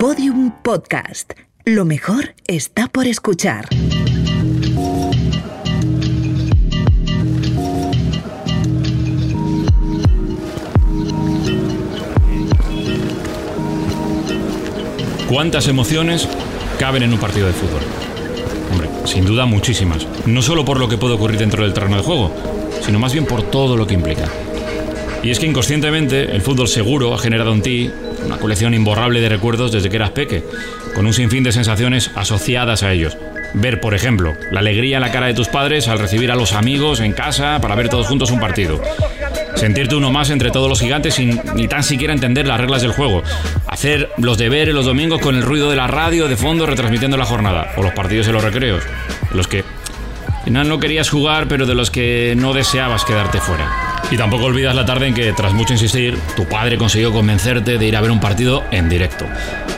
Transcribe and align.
Podium 0.00 0.50
Podcast. 0.62 1.34
Lo 1.66 1.84
mejor 1.84 2.34
está 2.46 2.88
por 2.88 3.06
escuchar. 3.06 3.68
¿Cuántas 15.28 15.68
emociones 15.68 16.26
caben 16.78 17.02
en 17.02 17.12
un 17.12 17.18
partido 17.18 17.46
de 17.46 17.52
fútbol? 17.52 17.82
Hombre, 18.72 18.88
sin 19.04 19.26
duda 19.26 19.44
muchísimas. 19.44 20.06
No 20.24 20.40
solo 20.40 20.64
por 20.64 20.80
lo 20.80 20.88
que 20.88 20.96
puede 20.96 21.12
ocurrir 21.12 21.38
dentro 21.38 21.62
del 21.62 21.74
terreno 21.74 21.98
de 21.98 22.02
juego, 22.02 22.32
sino 22.80 22.98
más 22.98 23.12
bien 23.12 23.26
por 23.26 23.42
todo 23.42 23.76
lo 23.76 23.86
que 23.86 23.92
implica. 23.92 24.24
Y 25.22 25.30
es 25.30 25.38
que 25.38 25.46
inconscientemente 25.46 26.34
el 26.34 26.40
fútbol 26.40 26.68
seguro 26.68 27.12
ha 27.12 27.18
generado 27.18 27.52
en 27.52 27.60
ti 27.60 27.90
una 28.24 28.38
colección 28.38 28.74
imborrable 28.74 29.20
de 29.20 29.28
recuerdos 29.28 29.72
desde 29.72 29.88
que 29.88 29.96
eras 29.96 30.10
peque, 30.10 30.44
con 30.94 31.06
un 31.06 31.12
sinfín 31.12 31.44
de 31.44 31.52
sensaciones 31.52 32.10
asociadas 32.14 32.82
a 32.82 32.92
ellos. 32.92 33.16
Ver, 33.52 33.80
por 33.80 33.94
ejemplo, 33.94 34.34
la 34.52 34.60
alegría 34.60 34.98
en 34.98 35.02
la 35.02 35.10
cara 35.10 35.26
de 35.26 35.34
tus 35.34 35.48
padres 35.48 35.88
al 35.88 35.98
recibir 35.98 36.30
a 36.30 36.36
los 36.36 36.52
amigos 36.52 37.00
en 37.00 37.12
casa 37.12 37.58
para 37.60 37.74
ver 37.74 37.88
todos 37.88 38.06
juntos 38.06 38.30
un 38.30 38.38
partido. 38.38 38.80
Sentirte 39.56 39.96
uno 39.96 40.10
más 40.10 40.30
entre 40.30 40.50
todos 40.50 40.68
los 40.68 40.80
gigantes 40.80 41.14
sin 41.14 41.40
ni 41.54 41.66
tan 41.66 41.82
siquiera 41.82 42.12
entender 42.12 42.46
las 42.46 42.60
reglas 42.60 42.82
del 42.82 42.92
juego. 42.92 43.22
Hacer 43.66 44.10
los 44.18 44.38
deberes 44.38 44.74
los 44.74 44.86
domingos 44.86 45.20
con 45.20 45.34
el 45.34 45.42
ruido 45.42 45.68
de 45.68 45.76
la 45.76 45.88
radio 45.88 46.28
de 46.28 46.36
fondo 46.36 46.64
retransmitiendo 46.64 47.16
la 47.16 47.24
jornada. 47.24 47.72
O 47.76 47.82
los 47.82 47.92
partidos 47.92 48.28
en 48.28 48.34
los 48.34 48.44
recreos. 48.44 48.84
Los 49.34 49.48
que 49.48 49.64
al 50.28 50.44
final 50.44 50.68
no 50.68 50.78
querías 50.78 51.10
jugar, 51.10 51.48
pero 51.48 51.66
de 51.66 51.74
los 51.74 51.90
que 51.90 52.34
no 52.36 52.54
deseabas 52.54 53.04
quedarte 53.04 53.40
fuera. 53.40 53.89
Y 54.10 54.16
tampoco 54.16 54.46
olvidas 54.46 54.74
la 54.74 54.84
tarde 54.84 55.06
en 55.06 55.14
que, 55.14 55.32
tras 55.32 55.52
mucho 55.52 55.72
insistir, 55.72 56.18
tu 56.36 56.44
padre 56.48 56.76
consiguió 56.78 57.12
convencerte 57.12 57.78
de 57.78 57.86
ir 57.86 57.96
a 57.96 58.00
ver 58.00 58.10
un 58.10 58.20
partido 58.20 58.64
en 58.70 58.88
directo. 58.88 59.26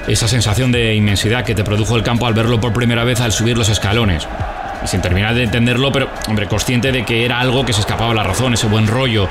Esa 0.06 0.26
sensación 0.26 0.72
de 0.72 0.94
inmensidad 0.94 1.44
que 1.44 1.54
te 1.54 1.64
produjo 1.64 1.96
el 1.96 2.02
campo 2.02 2.26
al 2.26 2.34
verlo 2.34 2.60
por 2.60 2.72
primera 2.72 3.04
vez 3.04 3.20
al 3.20 3.32
subir 3.32 3.58
los 3.58 3.68
escalones. 3.68 4.26
Sin 4.84 5.00
terminar 5.00 5.34
de 5.34 5.44
entenderlo, 5.44 5.92
pero, 5.92 6.10
hombre, 6.28 6.48
consciente 6.48 6.90
de 6.90 7.04
que 7.04 7.24
era 7.24 7.38
algo 7.38 7.64
que 7.64 7.72
se 7.72 7.80
escapaba 7.80 8.10
a 8.10 8.14
la 8.14 8.24
razón, 8.24 8.54
ese 8.54 8.66
buen 8.66 8.88
rollo, 8.88 9.28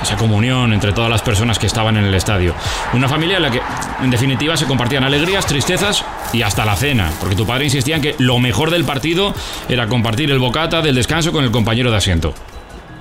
esa 0.00 0.16
comunión 0.16 0.72
entre 0.72 0.92
todas 0.92 1.10
las 1.10 1.22
personas 1.22 1.58
que 1.58 1.66
estaban 1.66 1.96
en 1.96 2.04
el 2.04 2.14
estadio. 2.14 2.54
Una 2.94 3.08
familia 3.08 3.36
en 3.36 3.42
la 3.42 3.50
que, 3.50 3.60
en 4.02 4.10
definitiva, 4.10 4.56
se 4.56 4.64
compartían 4.64 5.04
alegrías, 5.04 5.44
tristezas 5.44 6.04
y 6.32 6.42
hasta 6.42 6.64
la 6.64 6.76
cena, 6.76 7.10
porque 7.20 7.36
tu 7.36 7.46
padre 7.46 7.64
insistía 7.64 7.96
en 7.96 8.02
que 8.02 8.14
lo 8.18 8.38
mejor 8.38 8.70
del 8.70 8.84
partido 8.84 9.34
era 9.68 9.86
compartir 9.86 10.30
el 10.30 10.38
bocata 10.38 10.80
del 10.80 10.94
descanso 10.94 11.32
con 11.32 11.44
el 11.44 11.50
compañero 11.50 11.90
de 11.90 11.96
asiento. 11.98 12.34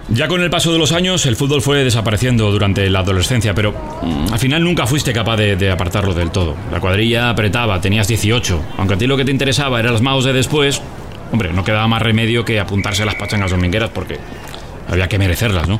Ya 0.09 0.27
con 0.27 0.41
el 0.41 0.51
paso 0.51 0.71
de 0.71 0.77
los 0.77 0.91
años, 0.91 1.25
el 1.25 1.35
fútbol 1.35 1.63
fue 1.63 1.83
desapareciendo 1.83 2.51
durante 2.51 2.87
la 2.91 2.99
adolescencia, 2.99 3.55
pero 3.55 3.73
mm, 4.03 4.33
al 4.33 4.39
final 4.39 4.63
nunca 4.63 4.85
fuiste 4.85 5.11
capaz 5.13 5.37
de, 5.37 5.71
apartarlo 5.71 6.13
del 6.13 6.29
todo. 6.29 6.55
La 6.71 6.79
cuadrilla 6.79 7.31
apretaba, 7.31 7.81
tenías 7.81 8.07
18. 8.07 8.61
Aunque 8.77 8.93
a 8.93 8.97
ti 8.97 9.07
lo 9.07 9.17
que 9.17 9.25
te 9.25 9.31
interesaba 9.31 9.79
eran 9.79 9.93
las 9.93 10.01
maus 10.03 10.23
de 10.23 10.33
después, 10.33 10.79
hombre, 11.31 11.51
no 11.53 11.63
quedaba 11.63 11.87
más 11.87 12.03
remedio 12.03 12.45
que 12.45 12.59
apuntarse 12.59 13.01
a 13.01 13.07
las 13.07 13.15
pachangas 13.15 13.49
domingueras 13.49 13.89
porque 13.89 14.19
había 14.87 15.07
que 15.07 15.17
merecerlas, 15.17 15.67
¿no? 15.67 15.79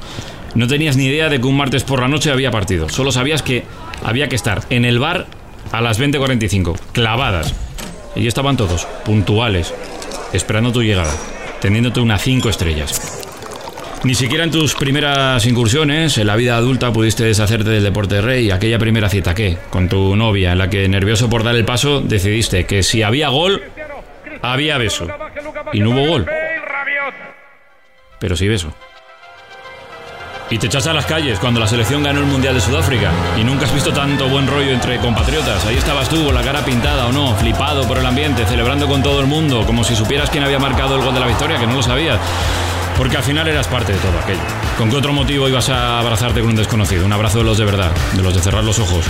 No 0.55 0.67
tenías 0.67 0.97
ni 0.97 1.05
idea 1.05 1.29
de 1.29 1.39
que 1.39 1.45
un 1.45 1.57
martes 1.57 1.83
por 1.83 2.01
la 2.01 2.07
noche 2.07 2.31
había 2.31 2.49
partido. 2.49 2.89
Solo 2.89 3.11
sabías 3.11 3.43
que 3.43 3.63
había 4.03 4.27
que 4.27 4.35
estar 4.35 4.63
en 4.71 4.85
el 4.85 4.97
bar 4.97 5.27
a 5.71 5.81
las 5.81 5.99
20.45, 5.99 6.79
clavadas. 6.93 7.53
Y 8.15 8.25
estaban 8.25 8.57
todos, 8.57 8.87
puntuales, 9.03 9.73
esperando 10.33 10.71
tu 10.71 10.81
llegada, 10.81 11.13
teniéndote 11.59 11.99
unas 11.99 12.21
5 12.23 12.49
estrellas. 12.49 13.14
Ni 14.03 14.13
siquiera 14.13 14.43
en 14.43 14.51
tus 14.51 14.75
primeras 14.75 15.45
incursiones 15.45 16.17
en 16.17 16.27
la 16.27 16.35
vida 16.35 16.57
adulta 16.57 16.93
pudiste 16.93 17.23
deshacerte 17.23 17.69
del 17.69 17.83
deporte 17.83 18.21
rey. 18.21 18.51
Aquella 18.51 18.77
primera 18.77 19.09
cita, 19.09 19.33
¿qué? 19.33 19.57
Con 19.69 19.89
tu 19.89 20.15
novia, 20.15 20.51
en 20.51 20.59
la 20.59 20.69
que, 20.69 20.87
nervioso 20.87 21.29
por 21.29 21.43
dar 21.43 21.55
el 21.55 21.65
paso, 21.65 22.01
decidiste 22.01 22.65
que 22.65 22.83
si 22.83 23.01
había 23.01 23.29
gol, 23.29 23.63
había 24.41 24.77
beso. 24.77 25.07
Y 25.73 25.79
no 25.79 25.89
hubo 25.89 26.07
gol. 26.07 26.27
Pero 28.19 28.35
sí 28.35 28.47
beso. 28.47 28.73
Y 30.51 30.59
te 30.59 30.67
echaste 30.67 30.91
a 30.91 30.93
las 30.93 31.07
calles 31.07 31.39
cuando 31.39 31.59
la 31.59 31.65
selección 31.65 32.03
ganó 32.03 32.19
el 32.19 32.27
Mundial 32.27 32.53
de 32.53 32.61
Sudáfrica. 32.61 33.11
Y 33.39 33.43
nunca 33.43 33.65
has 33.65 33.73
visto 33.73 33.91
tanto 33.91 34.29
buen 34.29 34.45
rollo 34.45 34.71
entre 34.71 34.99
compatriotas. 34.99 35.65
Ahí 35.65 35.75
estabas 35.75 36.07
tú, 36.07 36.23
con 36.23 36.35
la 36.35 36.43
cara 36.43 36.63
pintada 36.63 37.07
o 37.07 37.11
no, 37.11 37.35
flipado 37.35 37.87
por 37.87 37.97
el 37.97 38.05
ambiente, 38.05 38.45
celebrando 38.45 38.87
con 38.87 39.01
todo 39.01 39.19
el 39.21 39.25
mundo, 39.25 39.65
como 39.65 39.83
si 39.83 39.95
supieras 39.95 40.29
quién 40.29 40.43
había 40.43 40.59
marcado 40.59 40.97
el 40.97 41.03
gol 41.03 41.15
de 41.15 41.19
la 41.19 41.27
victoria, 41.27 41.57
que 41.57 41.65
no 41.65 41.73
lo 41.73 41.81
sabías. 41.81 42.19
Porque 42.97 43.17
al 43.17 43.23
final 43.23 43.47
eras 43.47 43.67
parte 43.67 43.93
de 43.93 43.99
todo 43.99 44.17
aquello. 44.19 44.39
¿Con 44.77 44.89
qué 44.89 44.95
otro 44.95 45.13
motivo 45.13 45.47
ibas 45.49 45.69
a 45.69 45.99
abrazarte 45.99 46.39
con 46.41 46.51
un 46.51 46.55
desconocido? 46.55 47.05
Un 47.05 47.13
abrazo 47.13 47.39
de 47.39 47.43
los 47.43 47.57
de 47.57 47.65
verdad, 47.65 47.91
de 48.13 48.23
los 48.23 48.33
de 48.33 48.41
cerrar 48.41 48.63
los 48.63 48.79
ojos. 48.79 49.05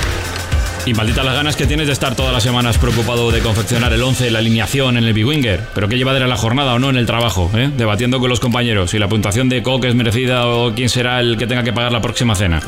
Y 0.86 0.94
maldita 0.94 1.24
las 1.24 1.34
ganas 1.34 1.56
que 1.56 1.66
tienes 1.66 1.88
de 1.88 1.94
estar 1.94 2.16
todas 2.16 2.32
las 2.32 2.44
semanas 2.44 2.78
preocupado 2.78 3.32
de 3.32 3.40
confeccionar 3.40 3.92
el 3.94 4.04
11, 4.04 4.30
la 4.30 4.40
alineación 4.40 4.98
en 4.98 5.06
el 5.06 5.14
Big 5.14 5.26
Winger. 5.26 5.64
Pero 5.74 5.88
qué 5.88 5.98
llevadera 5.98 6.28
la 6.28 6.38
jornada 6.38 6.74
o 6.76 6.80
no 6.80 6.92
en 6.92 6.98
el 6.98 7.08
trabajo, 7.08 7.50
¿eh? 7.56 7.72
Debatiendo 7.76 8.20
con 8.20 8.30
los 8.30 8.40
compañeros 8.40 8.92
si 8.92 9.00
la 9.00 9.08
puntuación 9.08 9.50
de 9.50 9.64
Coque 9.64 9.88
es 9.88 9.96
merecida 9.96 10.48
o 10.48 10.74
quién 10.76 10.90
será 10.90 11.20
el 11.20 11.38
que 11.38 11.48
tenga 11.48 11.64
que 11.64 11.74
pagar 11.74 11.92
la 11.92 12.02
próxima 12.02 12.36
cena. 12.36 12.62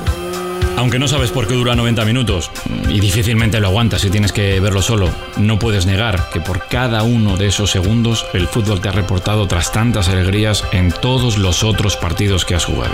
Aunque 0.78 1.00
no 1.00 1.08
sabes 1.08 1.32
por 1.32 1.48
qué 1.48 1.56
dura 1.56 1.76
90 1.76 2.06
minutos, 2.06 2.52
y 2.88 3.00
difícilmente 3.00 3.60
lo 3.60 3.68
aguantas 3.68 4.02
si 4.02 4.12
tienes 4.12 4.32
que 4.32 4.60
verlo 4.60 4.84
solo, 4.84 5.10
no 5.36 5.58
puedes 5.58 5.88
negar 5.88 6.30
que 6.32 6.40
por 6.40 6.68
cada 6.68 7.02
uno 7.02 7.36
de 7.36 7.48
esos 7.48 7.72
segundos 7.72 8.28
el 8.34 8.48
fútbol 8.48 8.80
te 8.80 8.90
ha 8.90 8.92
reportado 8.92 9.48
tras 9.48 9.72
tantas 9.72 10.08
alegrías 10.08 10.64
en 10.72 10.92
todos 10.92 11.40
los 11.40 11.64
otros 11.64 11.98
partidos 11.98 12.46
que 12.46 12.54
has 12.54 12.66
jugado. 12.66 12.94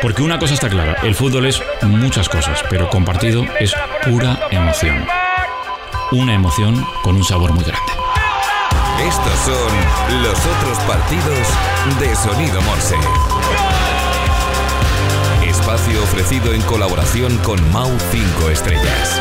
Porque 0.00 0.22
una 0.22 0.38
cosa 0.38 0.54
está 0.54 0.70
clara, 0.70 0.96
el 1.02 1.14
fútbol 1.14 1.44
es 1.44 1.62
muchas 1.82 2.30
cosas, 2.30 2.64
pero 2.70 2.88
compartido 2.88 3.44
es 3.60 3.74
pura 4.02 4.40
emoción. 4.50 5.04
Una 6.12 6.34
emoción 6.34 6.82
con 7.02 7.16
un 7.16 7.24
sabor 7.24 7.52
muy 7.52 7.64
grande. 7.64 7.92
Estos 9.06 9.38
son 9.44 10.22
los 10.22 10.38
otros 10.38 10.78
partidos 10.86 11.48
de 12.00 12.16
Sonido 12.16 12.62
Morse 12.62 12.96
ofrecido 15.98 16.52
en 16.52 16.62
colaboración 16.62 17.36
con 17.38 17.58
Mau 17.72 17.90
5 18.10 18.50
Estrellas. 18.50 19.20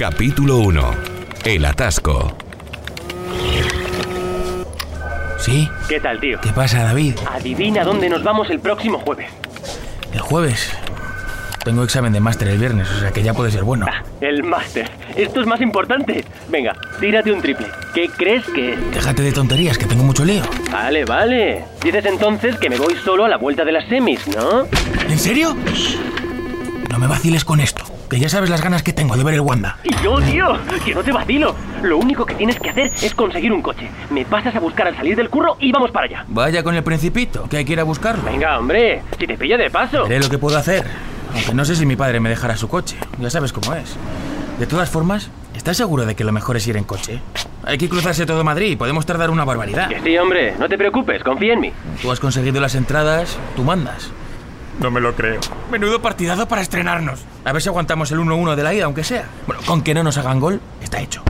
Capítulo 0.00 0.58
1. 0.58 0.90
El 1.44 1.64
atasco. 1.66 2.49
¿Sí? 5.40 5.68
¿Qué 5.88 5.98
tal, 6.00 6.20
tío? 6.20 6.38
¿Qué 6.40 6.50
pasa, 6.50 6.84
David? 6.84 7.14
Adivina 7.30 7.82
dónde 7.82 8.08
nos 8.08 8.22
vamos 8.22 8.50
el 8.50 8.60
próximo 8.60 8.98
jueves. 8.98 9.30
¿El 10.12 10.20
jueves? 10.20 10.70
Tengo 11.64 11.84
examen 11.84 12.12
de 12.12 12.20
máster 12.20 12.48
el 12.48 12.58
viernes, 12.58 12.88
o 12.90 13.00
sea 13.00 13.10
que 13.10 13.22
ya 13.22 13.34
puede 13.34 13.50
ser 13.50 13.64
bueno. 13.64 13.86
Ah, 13.88 14.02
el 14.20 14.42
máster. 14.42 14.90
Esto 15.14 15.40
es 15.40 15.46
más 15.46 15.60
importante. 15.60 16.24
Venga, 16.48 16.74
tírate 17.00 17.32
un 17.32 17.42
triple. 17.42 17.66
¿Qué 17.94 18.08
crees 18.08 18.44
que 18.46 18.74
es? 18.74 18.90
Déjate 18.92 19.22
de 19.22 19.32
tonterías, 19.32 19.76
que 19.76 19.84
tengo 19.86 20.02
mucho 20.02 20.24
lío. 20.24 20.42
Vale, 20.70 21.04
vale. 21.04 21.64
Dices 21.82 22.04
entonces 22.06 22.56
que 22.56 22.70
me 22.70 22.78
voy 22.78 22.94
solo 23.04 23.24
a 23.24 23.28
la 23.28 23.36
vuelta 23.36 23.64
de 23.64 23.72
las 23.72 23.86
semis, 23.88 24.26
¿no? 24.28 24.66
¿En 25.08 25.18
serio? 25.18 25.54
No 26.90 26.98
me 26.98 27.06
vaciles 27.06 27.44
con 27.44 27.60
esto. 27.60 27.84
Que 28.10 28.18
ya 28.18 28.28
sabes 28.28 28.50
las 28.50 28.60
ganas 28.60 28.82
que 28.82 28.92
tengo 28.92 29.16
de 29.16 29.22
ver 29.22 29.34
el 29.34 29.40
Wanda. 29.40 29.78
Y 29.84 29.94
yo, 30.02 30.20
tío, 30.20 30.58
que 30.84 30.96
no 30.96 31.02
te 31.04 31.12
vacilo. 31.12 31.54
Lo 31.80 31.96
único 31.96 32.26
que 32.26 32.34
tienes 32.34 32.58
que 32.58 32.70
hacer 32.70 32.90
es 33.00 33.14
conseguir 33.14 33.52
un 33.52 33.62
coche. 33.62 33.88
Me 34.10 34.24
pasas 34.24 34.56
a 34.56 34.58
buscar 34.58 34.88
al 34.88 34.96
salir 34.96 35.14
del 35.14 35.30
curro 35.30 35.56
y 35.60 35.70
vamos 35.70 35.92
para 35.92 36.06
allá. 36.06 36.24
Vaya 36.26 36.64
con 36.64 36.74
el 36.74 36.82
principito, 36.82 37.48
que 37.48 37.58
hay 37.58 37.64
que 37.64 37.74
ir 37.74 37.78
a 37.80 37.84
buscarlo. 37.84 38.24
Venga, 38.24 38.58
hombre, 38.58 39.02
si 39.16 39.28
te 39.28 39.38
pilla 39.38 39.56
de 39.56 39.70
paso. 39.70 40.02
Veré 40.02 40.18
lo 40.18 40.28
que 40.28 40.38
puedo 40.38 40.58
hacer. 40.58 40.84
Aunque 41.32 41.54
no 41.54 41.64
sé 41.64 41.76
si 41.76 41.86
mi 41.86 41.94
padre 41.94 42.18
me 42.18 42.28
dejará 42.28 42.56
su 42.56 42.66
coche. 42.66 42.96
Ya 43.20 43.30
sabes 43.30 43.52
cómo 43.52 43.74
es. 43.76 43.94
De 44.58 44.66
todas 44.66 44.90
formas, 44.90 45.30
¿estás 45.54 45.76
seguro 45.76 46.04
de 46.04 46.16
que 46.16 46.24
lo 46.24 46.32
mejor 46.32 46.56
es 46.56 46.66
ir 46.66 46.76
en 46.76 46.82
coche? 46.82 47.20
Hay 47.62 47.78
que 47.78 47.88
cruzarse 47.88 48.26
todo 48.26 48.42
Madrid 48.42 48.72
y 48.72 48.76
podemos 48.76 49.06
tardar 49.06 49.30
una 49.30 49.44
barbaridad. 49.44 49.88
Que 49.88 50.00
sí, 50.00 50.18
hombre, 50.18 50.56
no 50.58 50.68
te 50.68 50.76
preocupes, 50.76 51.22
confía 51.22 51.52
en 51.52 51.60
mí. 51.60 51.72
Tú 52.02 52.10
has 52.10 52.18
conseguido 52.18 52.60
las 52.60 52.74
entradas, 52.74 53.38
tú 53.54 53.62
mandas. 53.62 54.10
No 54.80 54.90
me 54.90 55.00
lo 55.00 55.14
creo. 55.14 55.38
Menudo 55.70 56.02
partidado 56.02 56.48
para 56.48 56.62
estrenarnos. 56.62 57.24
A 57.44 57.52
ver 57.52 57.62
si 57.62 57.68
aguantamos 57.68 58.10
el 58.12 58.18
1-1 58.18 58.54
de 58.54 58.62
la 58.62 58.74
ida, 58.74 58.84
aunque 58.84 59.04
sea. 59.04 59.28
Bueno, 59.46 59.62
con 59.64 59.82
que 59.82 59.94
no 59.94 60.02
nos 60.02 60.18
hagan 60.18 60.40
gol, 60.40 60.60
está 60.82 61.00
hecho. 61.00 61.22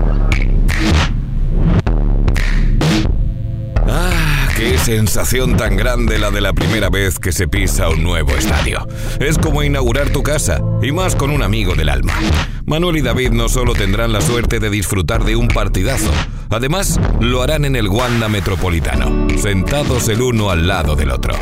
Ah, 3.89 4.49
qué 4.57 4.77
sensación 4.79 5.57
tan 5.57 5.77
grande 5.77 6.19
la 6.19 6.31
de 6.31 6.41
la 6.41 6.53
primera 6.53 6.91
vez 6.91 7.19
que 7.19 7.33
se 7.33 7.47
pisa 7.47 7.89
un 7.89 8.03
nuevo 8.03 8.31
estadio. 8.33 8.87
Es 9.21 9.39
como 9.39 9.63
inaugurar 9.63 10.11
tu 10.11 10.23
casa, 10.23 10.61
y 10.83 10.91
más 10.93 11.15
con 11.15 11.31
un 11.31 11.43
amigo 11.43 11.75
del 11.75 11.89
alma. 11.89 12.15
Manuel 12.67 12.99
y 12.99 13.03
David 13.03 13.31
no 13.31 13.49
solo 13.49 13.73
tendrán 13.73 14.13
la 14.13 14.21
suerte 14.21 14.61
de 14.61 14.71
disfrutar 14.71 15.25
de 15.25 15.37
un 15.37 15.49
partidazo, 15.49 16.13
además 16.51 17.01
lo 17.21 17.43
harán 17.43 17.65
en 17.65 17.75
el 17.75 17.89
Wanda 17.89 18.29
Metropolitano, 18.29 19.29
sentados 19.39 20.09
el 20.09 20.23
uno 20.23 20.51
al 20.51 20.69
lado 20.69 20.95
del 20.95 21.11
otro. 21.11 21.35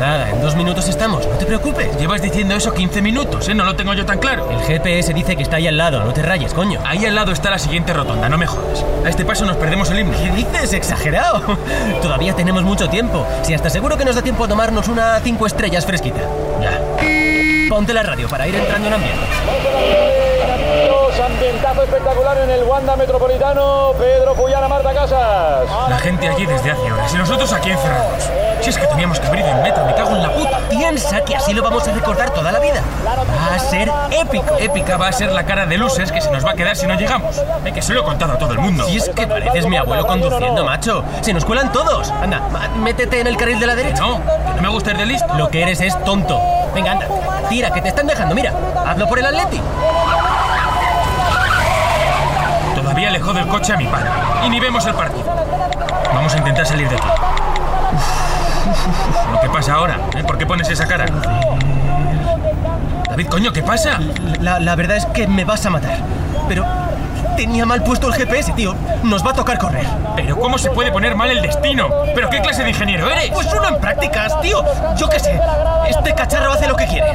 Nada, 0.00 0.30
en 0.30 0.40
dos 0.40 0.56
minutos 0.56 0.88
estamos, 0.88 1.26
no 1.26 1.36
te 1.36 1.44
preocupes. 1.44 1.94
Llevas 1.98 2.22
diciendo 2.22 2.54
eso 2.54 2.72
15 2.72 3.02
minutos, 3.02 3.46
¿eh? 3.50 3.54
No 3.54 3.64
lo 3.64 3.76
tengo 3.76 3.92
yo 3.92 4.06
tan 4.06 4.18
claro. 4.18 4.50
El 4.50 4.60
GPS 4.62 5.12
dice 5.12 5.36
que 5.36 5.42
está 5.42 5.56
ahí 5.56 5.68
al 5.68 5.76
lado, 5.76 6.02
no 6.02 6.14
te 6.14 6.22
rayes, 6.22 6.54
coño. 6.54 6.80
Ahí 6.86 7.04
al 7.04 7.14
lado 7.14 7.32
está 7.32 7.50
la 7.50 7.58
siguiente 7.58 7.92
rotonda, 7.92 8.30
no 8.30 8.38
me 8.38 8.46
jodas. 8.46 8.82
A 9.04 9.10
este 9.10 9.26
paso 9.26 9.44
nos 9.44 9.58
perdemos 9.58 9.90
el 9.90 9.98
himno. 9.98 10.16
¿Qué 10.16 10.30
dices? 10.30 10.72
Exagerado. 10.72 11.42
Todavía 12.02 12.34
tenemos 12.34 12.62
mucho 12.62 12.88
tiempo. 12.88 13.26
Si 13.42 13.52
hasta 13.52 13.68
seguro 13.68 13.98
que 13.98 14.06
nos 14.06 14.14
da 14.14 14.22
tiempo 14.22 14.44
a 14.44 14.48
tomarnos 14.48 14.88
una 14.88 15.20
cinco 15.20 15.46
estrellas 15.46 15.84
fresquita. 15.84 16.20
Ya. 16.62 16.80
Ponte 17.68 17.92
la 17.92 18.02
radio 18.02 18.26
para 18.26 18.48
ir 18.48 18.54
entrando 18.54 18.88
en 18.88 18.94
ambiente. 18.94 19.20
Ambientazo 21.20 21.82
espectacular 21.82 22.38
en 22.38 22.50
el 22.50 22.64
Wanda 22.64 22.96
Metropolitano. 22.96 23.92
Pedro 23.98 24.34
Puyana, 24.34 24.66
Marta 24.68 24.92
Casas. 24.94 25.68
La 25.88 25.98
gente 25.98 26.26
allí 26.28 26.46
desde 26.46 26.70
hace 26.70 26.90
horas 26.90 27.14
y 27.14 27.18
nosotros 27.18 27.52
aquí 27.52 27.70
encerrados. 27.70 28.30
Si 28.60 28.70
es 28.70 28.76
que 28.76 28.86
teníamos 28.86 29.18
que 29.18 29.26
abrir 29.26 29.44
el 29.44 29.62
metro, 29.62 29.84
me 29.86 29.94
cago 29.94 30.10
en 30.10 30.22
la 30.22 30.30
puta. 30.30 30.58
Piensa 30.68 31.22
que 31.22 31.34
así 31.34 31.54
lo 31.54 31.62
vamos 31.62 31.86
a 31.88 31.92
recordar 31.92 32.30
toda 32.30 32.52
la 32.52 32.58
vida. 32.58 32.82
Va 33.04 33.54
a 33.54 33.58
ser 33.58 33.90
épico. 34.10 34.56
Épica 34.58 34.96
va 34.98 35.08
a 35.08 35.12
ser 35.12 35.32
la 35.32 35.44
cara 35.44 35.64
de 35.66 35.78
luces 35.78 36.12
que 36.12 36.20
se 36.20 36.30
nos 36.30 36.44
va 36.44 36.50
a 36.50 36.54
quedar 36.54 36.76
si 36.76 36.86
no 36.86 36.94
llegamos. 36.94 37.38
Eh, 37.64 37.72
que 37.72 37.80
se 37.80 37.94
lo 37.94 38.02
he 38.02 38.04
contado 38.04 38.34
a 38.34 38.38
todo 38.38 38.52
el 38.52 38.58
mundo. 38.58 38.84
Si 38.84 38.98
es 38.98 39.08
que 39.08 39.26
pareces 39.26 39.66
mi 39.66 39.76
abuelo 39.76 40.06
conduciendo, 40.06 40.64
macho. 40.64 41.02
Se 41.22 41.32
nos 41.32 41.44
cuelan 41.44 41.72
todos. 41.72 42.10
Anda, 42.10 42.40
métete 42.76 43.20
en 43.20 43.26
el 43.28 43.36
carril 43.36 43.58
de 43.60 43.66
la 43.66 43.74
derecha. 43.74 44.02
No, 44.02 44.18
que 44.18 44.56
no 44.56 44.62
me 44.62 44.68
gusta 44.68 44.90
ir 44.90 44.98
de 44.98 45.06
listo. 45.06 45.32
Lo 45.34 45.48
que 45.48 45.62
eres 45.62 45.80
es 45.80 45.98
tonto. 46.04 46.38
Venga, 46.74 46.92
anda. 46.92 47.06
Tira, 47.48 47.70
que 47.70 47.80
te 47.80 47.88
están 47.88 48.06
dejando. 48.06 48.34
Mira, 48.34 48.52
hazlo 48.86 49.08
por 49.08 49.18
el 49.18 49.26
Atleti. 49.26 49.60
Todavía 52.74 53.10
le 53.10 53.20
jode 53.20 53.40
el 53.40 53.48
coche 53.48 53.72
a 53.72 53.76
mi 53.76 53.86
padre. 53.86 54.10
Y 54.44 54.50
ni 54.50 54.60
vemos 54.60 54.84
el 54.86 54.94
partido. 54.94 55.24
Vamos 56.12 56.34
a 56.34 56.38
intentar 56.38 56.66
salir 56.66 56.88
de 56.88 56.96
aquí. 56.96 57.08
Uf, 57.92 58.39
¿Lo 59.32 59.40
que 59.40 59.48
pasa 59.48 59.74
ahora? 59.74 59.98
¿Eh? 60.16 60.22
¿Por 60.24 60.38
qué 60.38 60.46
pones 60.46 60.68
esa 60.68 60.86
cara? 60.86 61.06
David, 63.08 63.26
coño, 63.28 63.52
¿qué 63.52 63.62
pasa? 63.62 63.98
La, 64.40 64.60
la 64.60 64.76
verdad 64.76 64.96
es 64.96 65.06
que 65.06 65.26
me 65.26 65.44
vas 65.44 65.64
a 65.66 65.70
matar. 65.70 65.98
Pero 66.48 66.64
tenía 67.36 67.64
mal 67.66 67.82
puesto 67.82 68.06
el 68.08 68.14
GPS, 68.14 68.52
tío. 68.52 68.74
Nos 69.02 69.24
va 69.26 69.30
a 69.30 69.34
tocar 69.34 69.58
correr. 69.58 69.86
Pero 70.16 70.38
¿cómo 70.38 70.58
se 70.58 70.70
puede 70.70 70.92
poner 70.92 71.14
mal 71.14 71.30
el 71.30 71.42
destino? 71.42 71.88
¿Pero 72.14 72.28
qué 72.30 72.40
clase 72.40 72.62
de 72.62 72.70
ingeniero 72.70 73.10
eres? 73.10 73.30
Pues 73.30 73.52
uno 73.52 73.68
en 73.68 73.80
prácticas, 73.80 74.40
tío. 74.40 74.64
Yo 74.96 75.08
qué 75.08 75.18
sé. 75.18 75.40
Este 75.88 76.14
cacharro 76.14 76.52
hace 76.52 76.68
lo 76.68 76.76
que 76.76 76.86
quiere. 76.86 77.06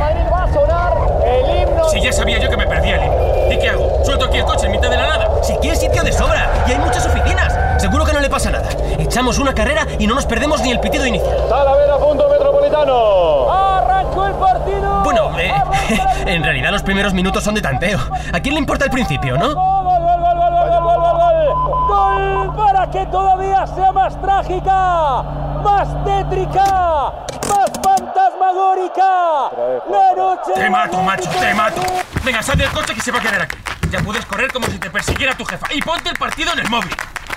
Si 1.92 2.02
ya 2.02 2.12
sabía 2.12 2.40
yo 2.40 2.50
que 2.50 2.58
me 2.58 2.68
perdía 2.68 2.96
el 2.98 3.04
himno. 3.06 3.54
¿Y 3.54 3.60
qué 3.60 3.70
hago? 3.70 4.04
¿Suelto 4.04 4.26
aquí 4.26 4.38
el 4.38 4.46
coche 4.46 4.66
en 4.66 4.72
mitad 4.72 4.90
de 4.90 4.98
la 4.98 5.08
nada? 5.08 5.30
Si 5.44 5.54
quieres 5.58 5.80
sitio 5.80 6.04
de 6.04 6.12
sobra. 6.12 6.50
Y 6.68 6.72
hay 6.72 6.80
muchas 6.80 7.06
oficinas. 7.06 7.54
Seguro 7.78 8.06
que 8.06 8.14
no 8.14 8.20
le 8.20 8.30
pasa 8.30 8.52
nada. 8.52 8.70
Echamos 8.98 9.38
una 9.38 9.54
carrera 9.54 9.86
y 10.00 10.08
no 10.08 10.16
nos 10.16 10.26
perdemos 10.26 10.62
ni 10.62 10.72
el 10.72 10.80
pitido 10.80 11.06
inicial. 11.06 11.38
Talavera, 11.50 11.98
punto 11.98 12.30
metropolitano. 12.30 13.52
¡Arrancó 13.52 14.26
el 14.26 14.34
partido! 14.34 15.04
Bueno, 15.04 15.38
eh, 15.40 15.54
en 16.26 16.44
realidad 16.44 16.72
los 16.72 16.84
primeros 16.84 17.14
minutos 17.14 17.44
son 17.44 17.56
de 17.56 17.62
tanteo. 17.62 18.00
¿A 18.34 18.40
quién 18.40 18.56
le 18.56 18.60
importa 18.60 18.86
el 18.86 18.92
principio, 18.92 19.38
no? 19.38 19.54
¡Gol, 19.54 19.84
gol, 19.84 20.02
gol, 20.02 20.20
gol, 20.22 20.40
gol, 20.40 20.82
gol, 20.82 21.00
gol, 21.00 21.88
gol! 21.88 22.56
para 22.56 22.90
que 22.90 23.06
todavía 23.08 23.68
sea 23.68 23.92
más 23.92 24.20
trágica, 24.22 25.24
más 25.64 26.04
tétrica, 26.06 27.14
más 27.50 27.72
fantasmagórica! 27.84 29.52
¡La 29.90 30.16
noche! 30.16 30.52
¡Te 30.56 30.70
mato, 30.70 31.02
macho! 31.02 31.30
¡Te 31.40 31.54
mato! 31.54 31.82
Venga, 32.24 32.42
sal 32.42 32.58
del 32.58 32.70
coche 32.70 32.94
que 32.94 33.02
se 33.02 33.12
va 33.12 33.20
a 33.20 33.22
quedar 33.22 33.42
aquí. 33.42 33.58
Ya 33.92 34.00
puedes 34.00 34.26
correr 34.26 34.52
como 34.52 34.66
si 34.68 34.80
te 34.80 34.90
persiguiera 34.90 35.36
tu 35.36 35.46
jefa. 35.46 35.68
Y 35.74 35.82
ponte 35.82 36.10
el 36.10 36.18
partido 36.18 36.54
en 36.54 36.60
el 36.60 36.70
móvil. 36.70 36.96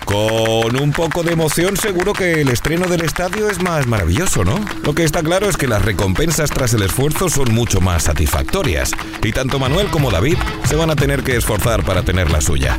Con 0.08 0.81
un 0.81 0.90
poco 0.90 1.22
de 1.22 1.32
emoción 1.34 1.76
seguro 1.76 2.14
que 2.14 2.40
el 2.40 2.49
estreno 2.49 2.87
del 2.87 3.02
estadio 3.02 3.50
es 3.50 3.60
más 3.60 3.87
maravilloso, 3.87 4.43
¿no? 4.43 4.58
Lo 4.82 4.94
que 4.94 5.05
está 5.05 5.22
claro 5.22 5.50
es 5.50 5.58
que 5.58 5.69
las 5.69 5.84
recompensas 5.84 6.49
tras 6.49 6.72
el 6.72 6.81
esfuerzo 6.81 7.28
son 7.28 7.52
mucho 7.52 7.82
más 7.82 8.05
satisfactorias. 8.05 8.93
Y 9.22 9.32
tanto 9.32 9.58
Manuel 9.58 9.88
como 9.88 10.10
David 10.10 10.38
se 10.64 10.76
van 10.76 10.88
a 10.88 10.96
tener 10.96 11.22
que 11.22 11.37
esforzar 11.37 11.84
para 11.84 12.05
tener 12.05 12.31
la 12.31 12.40
suya. 12.40 12.78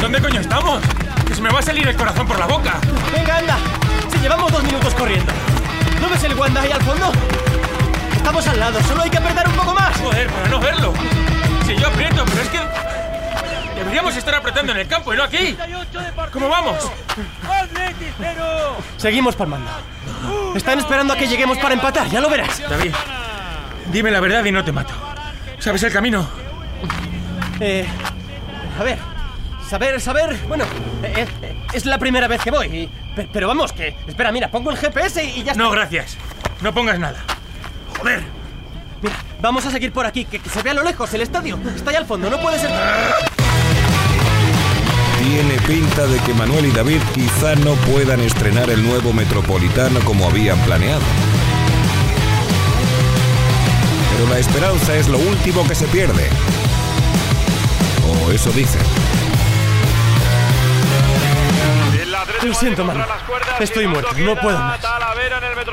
¿Dónde 0.00 0.20
coño 0.20 0.40
estamos? 0.40 0.82
Que 1.24 1.36
se 1.36 1.40
me 1.40 1.50
va 1.50 1.60
a 1.60 1.62
salir 1.62 1.86
el 1.86 1.94
corazón 1.94 2.26
por 2.26 2.36
la 2.36 2.46
boca. 2.46 2.80
Venga, 3.14 3.38
anda. 3.38 3.58
Si 4.12 4.18
llevamos 4.18 4.50
dos 4.50 4.64
minutos 4.64 4.92
corriendo. 4.96 5.32
¿No 6.00 6.10
ves 6.10 6.24
el 6.24 6.34
Wanda 6.34 6.62
ahí 6.62 6.72
al 6.72 6.82
fondo? 6.82 7.12
Estamos 8.16 8.44
al 8.48 8.58
lado, 8.58 8.82
solo 8.82 9.02
hay 9.02 9.10
que 9.10 9.18
apretar 9.18 9.46
un 9.46 9.54
poco 9.54 9.72
más. 9.72 9.96
Joder, 9.98 10.26
para 10.26 10.48
no 10.48 10.58
verlo. 10.58 10.94
Si 11.68 11.76
yo 11.76 11.86
aprieto, 11.88 12.24
pero 12.24 12.40
es 12.42 12.48
que... 12.48 12.60
Deberíamos 13.76 14.16
estar 14.16 14.34
apretando 14.34 14.72
en 14.72 14.78
el 14.78 14.88
campo 14.88 15.14
y 15.14 15.16
no 15.16 15.22
aquí. 15.22 15.56
¿Cómo 16.32 16.48
vamos? 16.48 16.90
Seguimos 18.96 19.36
palmando. 19.36 19.70
Están 20.56 20.78
esperando 20.80 21.12
a 21.12 21.16
que 21.16 21.28
lleguemos 21.28 21.58
para 21.58 21.74
empatar, 21.74 22.08
ya 22.08 22.20
lo 22.20 22.28
verás. 22.30 22.60
David, 22.68 22.92
dime 23.92 24.10
la 24.10 24.20
verdad 24.20 24.44
y 24.44 24.50
no 24.52 24.64
te 24.64 24.72
mato. 24.72 24.94
¿Sabes 25.60 25.82
el 25.84 25.92
camino? 25.92 26.26
Eh, 27.60 27.86
a 28.78 28.82
ver, 28.82 28.98
saber, 29.68 30.00
saber, 30.00 30.36
bueno, 30.48 30.64
eh, 31.02 31.26
eh, 31.42 31.56
es 31.72 31.84
la 31.86 31.98
primera 31.98 32.26
vez 32.28 32.40
que 32.42 32.50
voy. 32.50 32.66
y- 32.66 32.90
pe- 33.14 33.28
pero 33.32 33.46
vamos, 33.48 33.72
que, 33.72 33.94
espera, 34.06 34.32
mira, 34.32 34.50
pongo 34.50 34.70
el 34.70 34.76
GPS 34.78 35.22
y 35.22 35.42
ya 35.44 35.52
está. 35.52 35.62
No, 35.62 35.70
gracias. 35.70 36.16
No 36.62 36.72
pongas 36.72 36.98
nada. 36.98 37.18
Joder. 37.98 38.37
Mira, 39.02 39.16
vamos 39.40 39.64
a 39.66 39.70
seguir 39.70 39.92
por 39.92 40.06
aquí, 40.06 40.24
que, 40.24 40.38
que 40.38 40.48
se 40.50 40.62
vea 40.62 40.72
a 40.72 40.76
lo 40.76 40.82
lejos 40.82 41.12
el 41.14 41.20
estadio. 41.20 41.58
Está 41.74 41.90
ahí 41.90 41.96
al 41.96 42.06
fondo, 42.06 42.28
no 42.30 42.38
puede 42.40 42.58
ser. 42.58 42.70
Tiene 45.18 45.54
pinta 45.66 46.06
de 46.06 46.18
que 46.20 46.34
Manuel 46.34 46.66
y 46.66 46.70
David 46.70 47.00
quizá 47.14 47.54
no 47.56 47.74
puedan 47.74 48.20
estrenar 48.20 48.70
el 48.70 48.86
nuevo 48.86 49.12
Metropolitano 49.12 50.00
como 50.00 50.26
habían 50.26 50.58
planeado. 50.60 51.02
Pero 54.16 54.30
la 54.30 54.38
esperanza 54.38 54.94
es 54.96 55.08
lo 55.08 55.18
último 55.18 55.66
que 55.68 55.74
se 55.74 55.86
pierde. 55.86 56.28
O 58.06 58.32
eso 58.32 58.50
dicen. 58.50 58.80
Lo 62.42 62.54
siento, 62.54 62.84
mano. 62.84 63.04
Estoy 63.60 63.86
muerto, 63.86 64.10
no 64.18 64.36
puedo 64.36 64.58
más. 64.58 64.80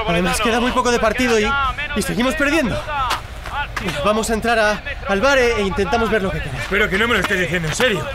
Además, 0.08 0.42
queda 0.42 0.60
muy 0.60 0.72
poco 0.72 0.92
de 0.92 1.00
partido 1.00 1.40
y, 1.40 1.48
y 1.96 2.02
seguimos 2.02 2.36
perdiendo. 2.36 2.80
Vamos 4.04 4.30
a 4.30 4.34
entrar 4.34 4.58
a- 4.60 4.82
al 5.08 5.22
bar 5.22 5.38
e, 5.38 5.62
intentamos 5.62 6.10
ver 6.10 6.22
lo 6.24 6.32
que 6.32 6.40
queda. 6.42 6.58
Espero 6.60 6.90
que 6.90 6.98
no 6.98 7.08
me 7.08 7.16
lo 7.16 7.20
estés 7.22 7.40
diciendo 7.40 7.68
en 7.68 7.76
serio. 7.76 8.06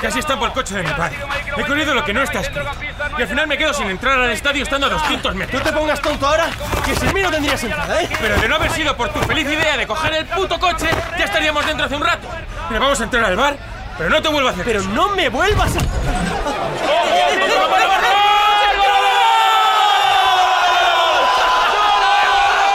Casi 0.00 0.18
está 0.18 0.38
por 0.38 0.48
el 0.48 0.54
coche 0.54 0.74
de 0.74 0.82
mi 0.82 0.90
padre. 0.90 1.16
He 1.58 1.62
corrido 1.64 1.92
lo 1.94 2.02
que 2.04 2.14
no 2.14 2.22
está 2.22 2.40
escrito. 2.40 2.70
Y 3.18 3.22
al 3.22 3.28
final 3.28 3.46
me 3.46 3.58
quedo 3.58 3.74
sin 3.74 3.86
entrar 3.90 4.18
al 4.18 4.30
estadio 4.30 4.62
estando 4.62 4.86
a 4.86 4.90
200 4.90 5.34
No 5.34 5.38
metros. 5.38 5.62
te 5.62 5.72
pongas 5.72 6.00
tonto 6.00 6.26
ahora, 6.26 6.46
que 6.86 6.94
sin 6.96 7.12
mí 7.12 7.20
no 7.20 7.30
tendrías 7.30 7.62
entrada, 7.62 8.00
¿eh? 8.02 8.08
Pero 8.18 8.40
de 8.40 8.48
no 8.48 8.56
haber 8.56 8.70
sido 8.70 8.96
por 8.96 9.10
tu 9.10 9.20
feliz 9.20 9.46
idea 9.46 9.76
de 9.76 9.86
coger 9.86 10.14
el 10.14 10.26
puto 10.26 10.58
coche, 10.58 10.88
ya 11.18 11.24
estaríamos 11.26 11.66
dentro 11.66 11.84
hace 11.84 11.96
un 11.96 12.02
rato. 12.02 12.26
Mira, 12.70 12.80
vamos 12.80 12.98
a 13.00 13.04
entrar 13.04 13.24
al 13.26 13.36
bar, 13.36 13.56
pero 13.98 14.08
no 14.08 14.22
te 14.22 14.28
vuelvo 14.28 14.48
a 14.48 14.52
hacer 14.52 14.64
Pero 14.64 14.82
no 14.84 15.10
me 15.10 15.28
vuelvas 15.28 15.76
a... 15.76 15.80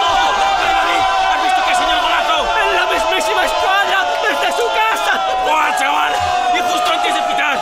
¿Has 0.05 1.43
visto 1.43 1.61
qué 1.67 1.75
señor 1.75 1.97
golazo? 2.01 2.37
¡En 2.61 2.75
la 2.75 2.85
mismísima 2.93 3.45
escuadra! 3.45 3.97
¡Desde 4.21 4.51
su 4.57 4.65
casa! 4.69 5.13
¡Buah, 5.45 5.75
chaval! 5.77 6.13
Y 6.55 6.59
justo 6.71 6.91
antes 6.93 7.13
de 7.15 7.21
pitar. 7.21 7.57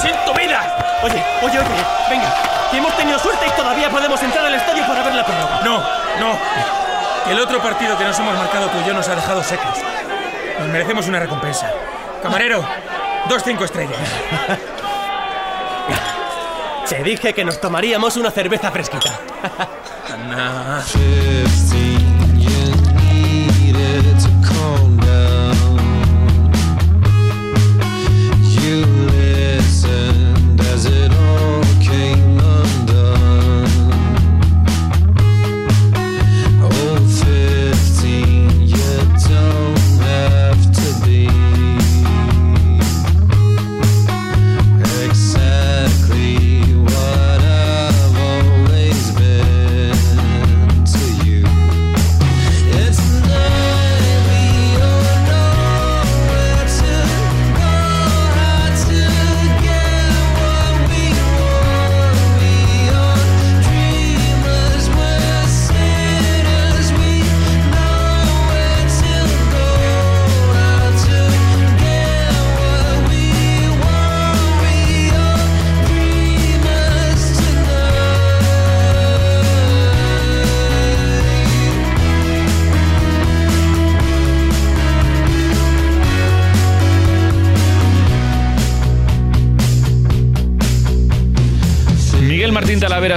así 0.00 0.08
en 0.08 0.24
tu 0.24 0.32
vida? 0.38 0.60
Oye, 1.02 1.22
oye, 1.42 1.58
oye, 1.58 1.68
venga, 2.08 2.32
que 2.70 2.78
hemos 2.78 2.96
tenido 2.96 3.18
suerte 3.18 3.46
y 3.46 3.50
todavía 3.50 3.90
podemos 3.90 4.22
entrar 4.22 4.46
al 4.46 4.54
estadio 4.54 4.86
para 4.86 5.02
ver 5.02 5.14
la 5.14 5.24
prórroga. 5.24 5.60
No, 5.64 5.78
no. 6.18 6.38
Que 7.24 7.32
el 7.32 7.40
otro 7.40 7.60
partido 7.60 7.98
que 7.98 8.04
nos 8.04 8.18
hemos 8.18 8.34
marcado 8.36 8.68
tú 8.68 8.78
y 8.80 8.84
yo 8.86 8.94
nos 8.94 9.06
ha 9.08 9.14
dejado 9.14 9.42
secos. 9.42 9.78
Nos 10.58 10.68
merecemos 10.68 11.06
una 11.08 11.20
recompensa. 11.20 11.70
Camarero, 12.22 12.64
dos 13.28 13.42
cinco 13.44 13.64
estrellas. 13.64 13.98
Te 16.88 17.02
dije 17.02 17.32
que 17.32 17.44
nos 17.44 17.60
tomaríamos 17.60 18.16
una 18.16 18.30
cerveza 18.30 18.70
fresquita. 18.70 19.10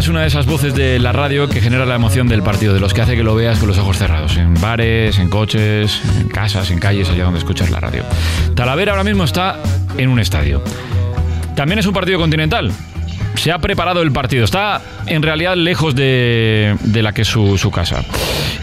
es 0.04 0.10
una 0.10 0.20
de 0.20 0.28
esas 0.28 0.46
voces 0.46 0.76
de 0.76 1.00
la 1.00 1.14
radio 1.14 1.48
que 1.48 1.62
genera 1.62 1.86
la 1.86 1.96
emoción 1.96 2.28
del 2.28 2.44
partido, 2.44 2.74
de 2.74 2.82
los 2.82 2.94
que 2.94 3.00
hace 3.00 3.16
que 3.16 3.24
lo 3.24 3.36
veas 3.36 3.60
con 3.60 3.70
los 3.70 3.78
ojos 3.78 3.98
cerrados, 3.98 4.36
en 4.36 4.54
bares, 4.60 5.18
en 5.18 5.30
coches, 5.30 6.02
en 6.20 6.28
casas, 6.28 6.72
en 6.72 6.80
calles, 6.80 7.10
allá 7.10 7.24
donde 7.24 7.40
escuchas 7.40 7.72
la 7.72 7.80
radio. 7.80 8.04
Talavera 8.54 8.92
ahora 8.92 9.06
mismo 9.06 9.24
está 9.24 9.60
en 9.98 10.10
un 10.10 10.20
estadio. 10.20 10.62
También 11.56 11.80
es 11.80 11.86
un 11.86 11.94
partido 11.94 12.20
continental. 12.20 12.74
Se 13.36 13.54
ha 13.54 13.60
preparado 13.60 14.02
el 14.02 14.12
partido. 14.12 14.44
Está 14.44 14.82
en 15.06 15.22
realidad 15.22 15.56
lejos 15.56 15.96
de, 15.96 16.76
de 16.82 17.02
la 17.02 17.14
que 17.14 17.22
es 17.22 17.30
su, 17.30 17.58
su 17.58 17.72
casa. 17.72 18.04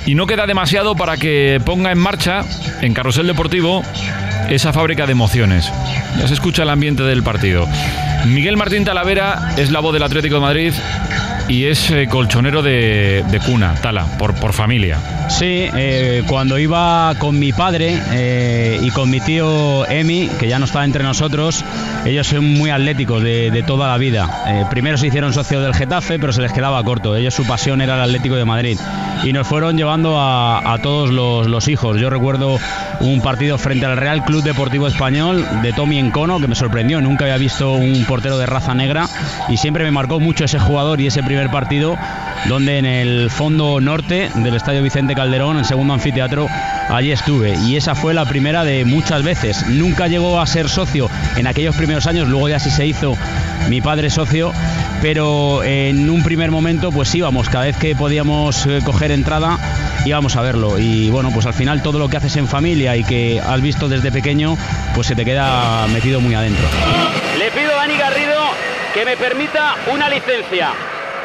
Y 0.04 0.16
no 0.16 0.26
queda 0.26 0.46
demasiado 0.46 0.94
para 0.94 1.16
que 1.16 1.58
ponga 1.64 1.90
en 1.90 1.98
marcha, 1.98 2.42
en 2.82 2.92
Carrusel 2.92 3.26
Deportivo, 3.26 3.82
esa 4.50 4.74
fábrica 4.74 5.06
de 5.06 5.12
emociones. 5.12 5.72
Ya 6.18 6.28
se 6.28 6.34
escucha 6.34 6.64
el 6.64 6.68
ambiente 6.68 7.02
del 7.02 7.22
partido. 7.22 7.66
Miguel 8.26 8.58
Martín 8.58 8.84
Talavera 8.84 9.54
es 9.56 9.70
la 9.70 9.80
voz 9.80 9.94
del 9.94 10.02
Atlético 10.02 10.34
de 10.34 10.40
Madrid 10.42 10.74
y 11.50 11.66
es 11.66 11.90
eh, 11.90 12.06
colchonero 12.08 12.62
de, 12.62 13.24
de 13.28 13.40
cuna, 13.40 13.74
Tala, 13.74 14.06
por, 14.18 14.34
por 14.34 14.52
familia. 14.52 15.19
Sí, 15.30 15.70
eh, 15.74 16.22
cuando 16.28 16.58
iba 16.58 17.14
con 17.18 17.38
mi 17.38 17.52
padre 17.52 17.98
eh, 18.12 18.78
y 18.82 18.90
con 18.90 19.08
mi 19.08 19.20
tío 19.20 19.88
Emi, 19.88 20.28
que 20.38 20.48
ya 20.48 20.58
no 20.58 20.66
está 20.66 20.84
entre 20.84 21.02
nosotros, 21.02 21.64
ellos 22.04 22.26
son 22.26 22.44
muy 22.44 22.68
atléticos 22.70 23.22
de, 23.22 23.64
toda 23.66 23.88
la 23.88 23.96
vida. 23.96 24.28
Eh, 24.48 24.64
primero 24.68 24.98
se 24.98 25.06
hicieron 25.06 25.32
socios 25.32 25.62
del 25.62 25.74
Getafe, 25.74 26.18
pero 26.18 26.32
se 26.32 26.42
les 26.42 26.52
quedaba 26.52 26.82
corto. 26.82 27.16
Ellos 27.16 27.32
su 27.32 27.46
pasión 27.46 27.80
era 27.80 27.94
el 27.94 28.00
Atlético 28.02 28.34
de 28.34 28.44
Madrid. 28.44 28.78
Y 29.24 29.32
nos 29.32 29.46
fueron 29.46 29.76
llevando 29.76 30.18
a, 30.18 30.74
a 30.74 30.78
todos 30.78 31.10
los, 31.10 31.46
los 31.46 31.68
hijos. 31.68 31.98
Yo 31.98 32.10
recuerdo 32.10 32.58
un 33.00 33.22
partido 33.22 33.56
frente 33.56 33.86
al 33.86 33.96
Real 33.96 34.24
Club 34.24 34.42
Deportivo 34.42 34.88
Español 34.88 35.46
de 35.62 35.72
Tommy 35.72 35.98
Encono, 35.98 36.38
que 36.40 36.48
me 36.48 36.54
sorprendió. 36.54 37.00
Nunca 37.00 37.24
había 37.24 37.38
visto 37.38 37.72
un 37.72 38.04
portero 38.04 38.36
de 38.36 38.46
raza 38.46 38.74
negra 38.74 39.06
y 39.48 39.56
siempre 39.56 39.84
me 39.84 39.90
marcó 39.90 40.20
mucho 40.20 40.44
ese 40.44 40.58
jugador 40.58 41.00
y 41.00 41.06
ese 41.06 41.22
primer 41.22 41.50
partido 41.50 41.96
donde 42.48 42.78
en 42.78 42.86
el 42.86 43.30
fondo 43.30 43.80
norte 43.80 44.30
del 44.34 44.54
Estadio 44.54 44.82
Vicente 44.82 45.14
Calderón, 45.14 45.58
el 45.58 45.64
segundo 45.64 45.94
anfiteatro, 45.94 46.48
allí 46.88 47.12
estuve. 47.12 47.54
Y 47.66 47.76
esa 47.76 47.94
fue 47.94 48.14
la 48.14 48.24
primera 48.24 48.64
de 48.64 48.84
muchas 48.84 49.22
veces. 49.22 49.66
Nunca 49.68 50.08
llegó 50.08 50.40
a 50.40 50.46
ser 50.46 50.68
socio 50.68 51.08
en 51.36 51.46
aquellos 51.46 51.76
primeros 51.76 52.06
años, 52.06 52.28
luego 52.28 52.48
ya 52.48 52.58
sí 52.58 52.70
se 52.70 52.86
hizo 52.86 53.16
mi 53.68 53.80
padre 53.80 54.10
socio, 54.10 54.52
pero 55.02 55.62
en 55.62 56.08
un 56.10 56.22
primer 56.22 56.50
momento 56.50 56.90
pues 56.90 57.14
íbamos, 57.14 57.48
cada 57.48 57.66
vez 57.66 57.76
que 57.76 57.94
podíamos 57.94 58.66
eh, 58.66 58.80
coger 58.84 59.10
entrada 59.10 59.58
íbamos 60.04 60.36
a 60.36 60.42
verlo. 60.42 60.78
Y 60.78 61.10
bueno, 61.10 61.30
pues 61.32 61.46
al 61.46 61.54
final 61.54 61.82
todo 61.82 61.98
lo 61.98 62.08
que 62.08 62.16
haces 62.16 62.36
en 62.36 62.48
familia 62.48 62.96
y 62.96 63.04
que 63.04 63.40
has 63.40 63.60
visto 63.60 63.88
desde 63.88 64.10
pequeño, 64.10 64.56
pues 64.94 65.06
se 65.06 65.14
te 65.14 65.24
queda 65.24 65.86
metido 65.88 66.20
muy 66.20 66.34
adentro. 66.34 66.64
Le 67.38 67.50
pido 67.50 67.72
a 67.72 67.76
Dani 67.76 67.96
Garrido 67.96 68.40
que 68.94 69.04
me 69.04 69.16
permita 69.16 69.76
una 69.92 70.08
licencia. 70.08 70.72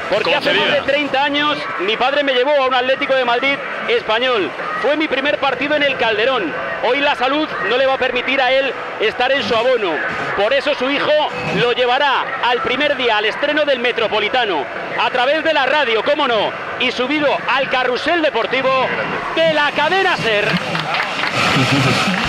Porque 0.09 0.35
hace 0.35 0.53
más 0.53 0.71
de 0.71 0.81
30 0.81 1.24
años 1.24 1.57
mi 1.85 1.97
padre 1.97 2.24
me 2.24 2.33
llevó 2.33 2.51
a 2.51 2.67
un 2.67 2.74
Atlético 2.74 3.15
de 3.15 3.25
Madrid 3.25 3.55
español. 3.88 4.50
Fue 4.81 4.95
mi 4.97 5.07
primer 5.07 5.39
partido 5.39 5.75
en 5.75 5.83
el 5.83 5.97
Calderón. 5.97 6.53
Hoy 6.83 7.00
la 7.00 7.15
salud 7.15 7.47
no 7.69 7.77
le 7.77 7.88
va 7.88 7.95
a 7.95 7.97
permitir 7.97 8.39
a 8.39 8.51
él 8.51 8.71
estar 9.00 9.31
en 9.31 9.43
su 9.43 9.55
abono. 9.55 9.91
Por 10.38 10.53
eso 10.53 10.75
su 10.75 10.89
hijo 10.89 11.12
lo 11.59 11.71
llevará 11.71 12.24
al 12.43 12.62
primer 12.62 12.95
día 12.95 13.17
al 13.17 13.25
estreno 13.25 13.65
del 13.65 13.79
Metropolitano. 13.79 14.63
A 15.00 15.09
través 15.09 15.43
de 15.43 15.53
la 15.53 15.65
radio, 15.65 16.03
cómo 16.03 16.27
no. 16.27 16.51
Y 16.79 16.91
subido 16.91 17.27
al 17.47 17.69
carrusel 17.69 18.21
deportivo 18.21 18.69
de 19.35 19.53
la 19.53 19.71
cadena 19.71 20.15
Ser. 20.17 20.47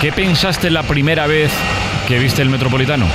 ¿Qué 0.01 0.11
pensaste 0.11 0.71
la 0.71 0.83
primera 0.83 1.27
vez 1.27 1.51
que 2.07 2.17
viste 2.17 2.41
el 2.41 2.49
Metropolitano? 2.49 3.05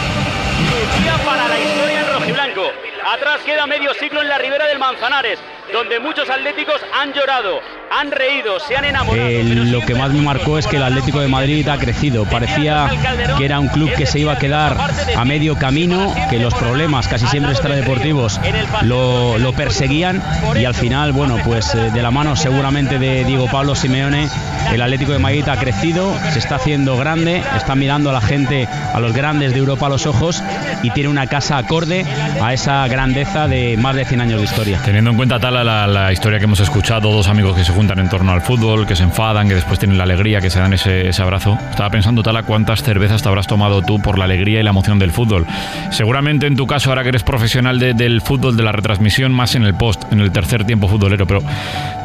Atrás 3.05 3.41
queda 3.45 3.67
medio 3.67 3.93
siglo 3.95 4.21
en 4.21 4.29
la 4.29 4.39
ribera 4.39 4.67
del 4.67 4.79
Manzanares, 4.79 5.39
donde 5.73 5.99
muchos 5.99 6.31
atléticos 6.31 6.81
han 6.93 7.13
llorado, 7.13 7.61
han 7.93 8.11
reído, 8.11 8.59
se 8.59 8.77
han 8.77 8.85
enamorado. 8.87 9.29
Eh, 9.29 9.45
lo 9.45 9.81
que 9.81 9.95
más 9.95 10.11
me 10.11 10.21
marcó 10.23 10.59
es 10.59 10.67
que 10.67 10.77
el 10.77 10.83
Atlético 10.83 11.21
de 11.21 11.29
Madrid 11.29 11.69
ha 11.69 11.77
crecido. 11.77 12.25
Parecía 12.25 12.89
que 13.37 13.45
era 13.45 13.61
un 13.61 13.69
club 13.69 13.93
que 13.95 14.07
se 14.07 14.19
iba 14.19 14.33
a 14.33 14.39
quedar 14.39 14.77
a 15.17 15.25
medio 15.25 15.57
camino, 15.57 16.15
que 16.31 16.39
los 16.39 16.55
problemas 16.55 17.07
casi 17.09 17.27
siempre 17.27 17.53
extradeportivos 17.53 18.41
lo, 18.83 19.39
lo 19.39 19.53
perseguían 19.53 20.23
y 20.59 20.65
al 20.65 20.75
final, 20.75 21.13
bueno, 21.13 21.37
pues 21.45 21.75
eh, 21.75 21.91
de 21.93 22.03
la 22.03 22.11
mano 22.11 22.35
seguramente 22.35 22.99
de 22.99 23.25
Diego 23.25 23.47
Pablo 23.51 23.75
Simeone, 23.75 24.29
el 24.73 24.81
Atlético 24.81 25.13
de 25.13 25.19
Madrid 25.19 25.47
ha 25.49 25.59
crecido, 25.59 26.15
se 26.33 26.39
está 26.39 26.57
haciendo 26.57 26.97
grande, 26.97 27.43
está 27.57 27.75
mirando 27.75 28.11
a 28.11 28.15
la 28.15 28.21
gente, 28.21 28.69
a 28.95 29.01
los 29.01 29.13
grandes 29.13 29.53
de 29.53 29.59
Europa 29.59 29.87
a 29.87 29.91
los 29.91 30.07
ojos 30.07 30.43
y 30.83 30.91
tiene 30.91 31.11
una 31.11 31.27
casa 31.27 31.59
acorde 31.59 32.07
a 32.41 32.55
esa 32.55 32.87
grandeza 32.89 33.49
de 33.49 33.77
más 33.77 33.95
de 33.97 34.05
100 34.07 34.21
años 34.23 34.39
de 34.39 34.45
historia. 34.45 34.81
Teniendo 34.83 35.11
en 35.11 35.17
cuenta 35.17 35.39
tal 35.39 35.55
la, 35.65 35.87
la 35.87 36.13
historia 36.13 36.39
que 36.39 36.45
hemos 36.45 36.61
escuchado, 36.61 37.13
dos 37.13 37.29
amigos 37.29 37.55
que 37.57 37.65
se 37.65 37.73
juntan 37.73 37.82
en 37.91 38.09
torno 38.09 38.33
al 38.33 38.41
fútbol, 38.43 38.87
que 38.87 38.95
se 38.97 39.03
enfadan, 39.03 39.49
que 39.49 39.55
después 39.55 39.79
tienen 39.79 39.99
la 39.99 40.05
alegría, 40.05 40.41
que 40.41 40.51
se 40.51 40.59
dan 40.61 40.73
ese, 40.73 41.11
abrazo. 41.23 41.59
Estaba 41.71 41.91
pensando, 41.91 42.23
Tala, 42.23 42.43
cuántas 42.45 42.83
cervezas 42.83 43.23
te 43.23 43.29
habrás 43.29 43.47
tomado 43.47 43.83
tú 43.83 44.01
por 44.01 44.19
la 44.19 44.25
alegría 44.25 44.61
y 44.61 44.62
la 44.62 44.71
emoción 44.71 44.99
del 44.99 45.11
fútbol. 45.11 45.47
Seguramente 45.91 46.47
en 46.47 46.57
tu 46.57 46.67
caso, 46.67 46.91
ahora 46.91 47.03
que 47.03 47.11
eres 47.11 47.23
profesional 47.23 47.79
de- 47.79 47.95
del 47.95 48.21
fútbol, 48.21 48.57
de 48.57 48.62
la 48.62 48.73
retransmisión, 48.73 49.33
más 49.33 49.55
en 49.55 49.65
el 49.65 49.75
post, 49.75 50.03
en 50.12 50.21
el 50.21 50.31
tercer 50.31 50.65
tiempo 50.65 50.89
futbolero, 50.89 51.27
pero 51.27 51.41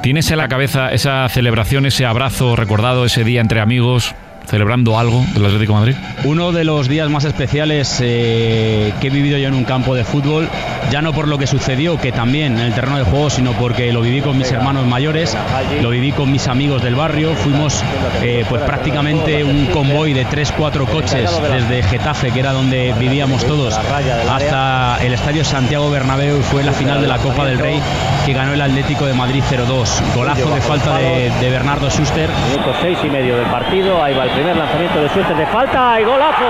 ¿tienes 0.03 0.29
en 0.31 0.37
la 0.37 0.47
cabeza 0.47 0.91
esa 0.91 1.27
celebración, 1.29 1.85
ese 1.85 2.05
abrazo 2.05 2.55
recordado, 2.55 3.05
ese 3.05 3.23
día 3.23 3.41
entre 3.41 3.61
amigos, 3.61 4.15
celebrando 4.47 4.97
algo 4.97 5.25
del 5.33 5.45
Atlético 5.45 5.73
de 5.73 5.79
Madrid? 5.79 5.95
Uno 6.23 6.51
de 6.51 6.63
los 6.63 6.87
días 6.87 7.09
más 7.09 7.25
especiales 7.25 7.99
eh, 8.01 8.93
que 8.99 9.07
he 9.07 9.09
vivido 9.09 9.37
yo 9.37 9.47
en 9.47 9.53
un 9.53 9.63
campo 9.63 9.93
de 9.93 10.03
fútbol, 10.03 10.49
ya 10.89 11.01
no 11.01 11.13
por 11.13 11.27
lo 11.27 11.37
que 11.37 11.47
sucedió, 11.47 11.99
que 11.99 12.11
también 12.11 12.53
en 12.53 12.65
el 12.65 12.73
terreno 12.73 12.97
de 12.97 13.03
juego, 13.03 13.29
sino 13.29 13.51
porque 13.53 13.91
lo 13.91 14.01
viví 14.01 14.21
con 14.21 14.37
mis 14.37 14.51
hermanos 14.51 14.85
mayores, 14.85 15.37
lo 15.81 15.89
viví 15.89 16.11
con 16.11 16.31
mis 16.31 16.47
amigos 16.47 16.81
del 16.81 16.95
barrio, 16.95 17.35
fuimos 17.35 17.83
eh, 18.21 18.45
pues 18.49 18.61
prácticamente 18.63 19.43
un 19.43 19.67
convoy 19.67 20.13
de 20.13 20.25
3-4 20.25 20.87
coches 20.87 21.29
desde 21.51 21.83
Getafe, 21.83 22.31
que 22.31 22.39
era 22.39 22.53
donde 22.53 22.93
vivíamos 22.99 23.45
todos, 23.45 23.77
hasta 23.77 24.97
el 25.01 25.13
Estadio 25.13 25.43
Santiago 25.43 25.89
Bernabéu 25.89 26.39
y 26.39 26.43
fue 26.43 26.63
la 26.63 26.71
final 26.71 27.01
de 27.01 27.07
la 27.07 27.17
Copa 27.17 27.45
del 27.45 27.59
Rey 27.59 27.81
que 28.25 28.33
ganó 28.33 28.53
el 28.53 28.61
Atlético 28.61 29.05
de 29.05 29.13
Madrid 29.13 29.43
0-2. 29.49 30.15
Golazo 30.15 30.49
de 30.49 30.61
falta 30.61 30.97
de, 30.97 31.31
de 31.39 31.49
Bernardo 31.49 31.89
Schuster. 31.89 32.29
Minuto 32.49 32.73
seis 32.81 32.97
y 33.03 33.09
medio 33.09 33.37
del 33.37 33.45
partido. 33.45 34.03
Ahí 34.03 34.13
va 34.13 34.25
el 34.25 34.31
primer 34.37 34.55
lanzamiento 34.55 35.01
de 35.01 35.09
Schuster 35.09 35.35
de 35.35 35.47
falta 35.47 35.99
y 35.99 36.03
golazo. 36.03 36.45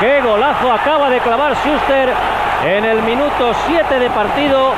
¡Qué 0.00 0.20
golazo 0.22 0.72
acaba 0.72 1.08
de 1.08 1.20
clavar 1.20 1.54
Schuster 1.54 2.12
en 2.64 2.84
el 2.84 3.00
minuto 3.02 3.52
7 3.68 4.00
de 4.00 4.10
partido! 4.10 4.72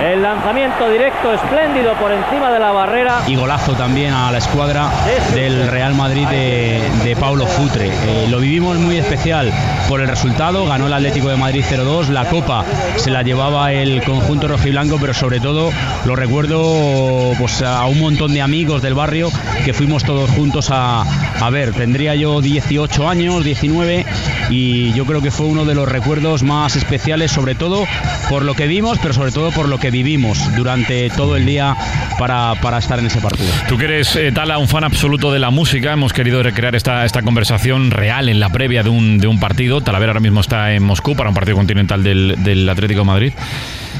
El 0.00 0.22
lanzamiento 0.22 0.88
directo 0.88 1.34
espléndido 1.34 1.92
por 1.94 2.10
encima 2.10 2.50
de 2.50 2.58
la 2.58 2.72
barrera. 2.72 3.20
y 3.26 3.36
golazo 3.36 3.74
también 3.74 4.14
a 4.14 4.32
la 4.32 4.38
escuadra 4.38 4.88
del 5.34 5.68
Real 5.68 5.94
Madrid 5.94 6.26
de, 6.26 6.90
de 7.04 7.16
Paulo 7.16 7.46
Futre. 7.46 7.88
Eh, 7.88 8.26
lo 8.30 8.38
vivimos 8.38 8.78
muy 8.78 8.96
especial 8.96 9.52
por 9.88 10.00
el 10.00 10.08
resultado, 10.08 10.66
ganó 10.66 10.86
el 10.86 10.92
Atlético 10.92 11.28
de 11.28 11.36
Madrid 11.36 11.64
0-2, 11.68 12.08
la 12.08 12.24
copa 12.28 12.64
se 12.96 13.10
la 13.10 13.22
llevaba 13.22 13.72
el 13.72 14.02
conjunto 14.02 14.48
rojiblanco, 14.48 14.98
pero 15.00 15.14
sobre 15.14 15.40
todo 15.40 15.70
lo 16.04 16.16
recuerdo 16.16 17.32
pues, 17.38 17.62
a 17.62 17.84
un 17.86 18.00
montón 18.00 18.32
de 18.34 18.42
amigos 18.42 18.82
del 18.82 18.94
barrio 18.94 19.30
que 19.64 19.72
fuimos 19.72 20.04
todos 20.04 20.30
juntos 20.30 20.68
a, 20.70 21.02
a 21.02 21.50
ver. 21.50 21.72
Tendría 21.72 22.14
yo 22.14 22.40
18 22.40 23.08
años, 23.08 23.44
19, 23.44 24.06
y 24.50 24.92
yo 24.92 25.04
creo 25.06 25.20
que 25.20 25.30
fue 25.30 25.46
uno 25.46 25.64
de 25.64 25.74
los 25.74 25.88
recuerdos 25.88 26.42
más 26.42 26.76
especiales, 26.76 27.30
sobre 27.30 27.54
todo 27.54 27.84
por 28.28 28.44
lo 28.44 28.54
que 28.54 28.66
vimos, 28.66 28.98
pero 29.00 29.14
sobre 29.14 29.32
todo 29.32 29.50
por 29.50 29.68
lo 29.68 29.78
que 29.78 29.90
vivimos 29.90 30.38
durante 30.56 31.10
todo 31.10 31.36
el 31.36 31.46
día 31.46 31.76
para, 32.18 32.54
para 32.56 32.78
estar 32.78 32.98
en 32.98 33.06
ese 33.06 33.20
partido. 33.20 33.50
Tú 33.68 33.76
que 33.76 33.84
eres, 33.84 34.14
eh, 34.16 34.32
Tala, 34.32 34.58
un 34.58 34.68
fan 34.68 34.84
absoluto 34.84 35.32
de 35.32 35.38
la 35.38 35.50
música, 35.50 35.92
hemos 35.92 36.12
querido 36.12 36.42
recrear 36.42 36.74
esta, 36.74 37.04
esta 37.04 37.22
conversación 37.22 37.90
real 37.90 38.28
en 38.28 38.40
la 38.40 38.50
previa 38.50 38.82
de 38.82 38.90
un, 38.90 39.18
de 39.18 39.26
un 39.26 39.40
partido. 39.40 39.71
Talavera 39.80 40.10
ahora 40.10 40.20
mismo 40.20 40.40
está 40.40 40.72
en 40.74 40.82
Moscú 40.82 41.16
para 41.16 41.28
un 41.28 41.34
partido 41.34 41.56
continental 41.56 42.02
del, 42.02 42.36
del 42.38 42.68
Atlético 42.68 43.00
de 43.00 43.06
Madrid. 43.06 43.32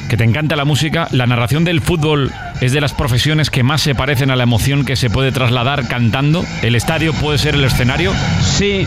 Que 0.08 0.16
te 0.16 0.24
encanta 0.24 0.56
la 0.56 0.64
música. 0.64 1.08
La 1.12 1.26
narración 1.26 1.64
del 1.64 1.80
fútbol 1.80 2.32
es 2.62 2.70
de 2.70 2.80
las 2.80 2.94
profesiones 2.94 3.50
que 3.50 3.64
más 3.64 3.82
se 3.82 3.96
parecen 3.96 4.30
a 4.30 4.36
la 4.36 4.44
emoción 4.44 4.84
que 4.84 4.94
se 4.94 5.10
puede 5.10 5.32
trasladar 5.32 5.88
cantando. 5.88 6.46
¿El 6.62 6.76
estadio 6.76 7.12
puede 7.12 7.36
ser 7.36 7.56
el 7.56 7.64
escenario? 7.64 8.12
Sí, 8.40 8.86